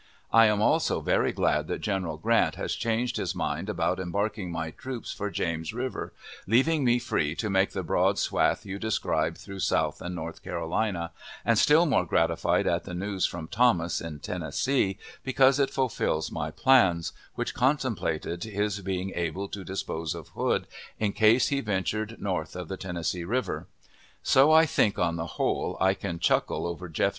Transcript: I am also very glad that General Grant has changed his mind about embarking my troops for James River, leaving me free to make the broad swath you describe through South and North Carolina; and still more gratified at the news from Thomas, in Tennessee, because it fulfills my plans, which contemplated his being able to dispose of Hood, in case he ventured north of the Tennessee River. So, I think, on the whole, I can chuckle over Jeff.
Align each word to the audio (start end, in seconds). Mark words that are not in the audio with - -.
I 0.31 0.47
am 0.47 0.63
also 0.63 0.99
very 0.99 1.31
glad 1.31 1.67
that 1.67 1.79
General 1.81 2.17
Grant 2.17 2.55
has 2.55 2.73
changed 2.73 3.17
his 3.17 3.35
mind 3.35 3.69
about 3.69 3.99
embarking 3.99 4.51
my 4.51 4.71
troops 4.71 5.11
for 5.11 5.29
James 5.29 5.75
River, 5.75 6.11
leaving 6.47 6.83
me 6.83 6.97
free 6.97 7.35
to 7.35 7.51
make 7.51 7.73
the 7.73 7.83
broad 7.83 8.17
swath 8.17 8.65
you 8.65 8.79
describe 8.79 9.37
through 9.37 9.59
South 9.59 10.01
and 10.01 10.15
North 10.15 10.41
Carolina; 10.41 11.11
and 11.45 11.59
still 11.59 11.85
more 11.85 12.03
gratified 12.07 12.65
at 12.65 12.83
the 12.85 12.95
news 12.95 13.27
from 13.27 13.47
Thomas, 13.47 14.01
in 14.01 14.17
Tennessee, 14.21 14.97
because 15.23 15.59
it 15.59 15.69
fulfills 15.69 16.31
my 16.31 16.49
plans, 16.49 17.13
which 17.35 17.53
contemplated 17.53 18.43
his 18.43 18.79
being 18.81 19.11
able 19.13 19.47
to 19.49 19.63
dispose 19.63 20.15
of 20.15 20.29
Hood, 20.29 20.65
in 20.97 21.13
case 21.13 21.49
he 21.49 21.61
ventured 21.61 22.19
north 22.19 22.55
of 22.55 22.69
the 22.69 22.77
Tennessee 22.77 23.23
River. 23.23 23.67
So, 24.23 24.51
I 24.51 24.65
think, 24.65 24.97
on 24.97 25.17
the 25.17 25.27
whole, 25.37 25.77
I 25.79 25.93
can 25.93 26.17
chuckle 26.17 26.65
over 26.65 26.89
Jeff. 26.89 27.09